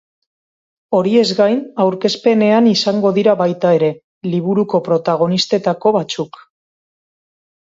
Horiez 0.99 1.25
gain, 1.39 1.59
aurkezpenean 1.83 2.69
izango 2.71 3.11
dira 3.19 3.35
baita 3.43 3.75
ere, 3.81 3.91
liburuko 4.31 4.83
protagonistetako 4.89 5.95
batzuk. 5.99 6.45